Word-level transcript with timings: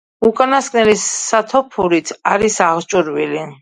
უკანასკნელი 0.29 0.95
სათოფურით 1.03 2.15
არის 2.35 2.61
აღჭურვილი. 2.73 3.51